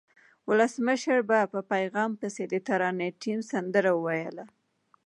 ولسمشر 0.49 1.19
په 1.53 1.59
پیغام 1.73 2.11
پسې 2.21 2.43
د 2.51 2.53
ترانې 2.67 3.09
ټیم 3.21 3.39
سندره 3.51 3.91
وویله. 3.95 4.45